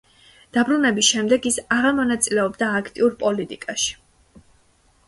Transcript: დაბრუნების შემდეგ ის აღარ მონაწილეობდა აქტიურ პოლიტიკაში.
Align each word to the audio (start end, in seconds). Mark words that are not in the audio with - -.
დაბრუნების 0.55 1.09
შემდეგ 1.15 1.45
ის 1.51 1.59
აღარ 1.77 1.93
მონაწილეობდა 1.99 2.71
აქტიურ 2.81 3.15
პოლიტიკაში. 3.27 3.97